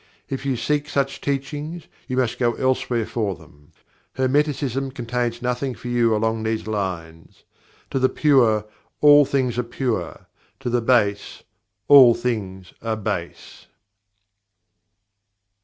[0.29, 3.71] If you seek such teachings, you must go elsewhere for them
[4.17, 7.43] Hermeticism contains nothing for you along these lines.
[7.91, 8.65] To the pure,
[8.99, 10.25] all things are pure;
[10.59, 11.43] to the base,
[11.87, 13.67] all things are base.